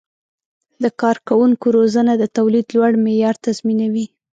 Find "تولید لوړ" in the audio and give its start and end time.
2.37-2.91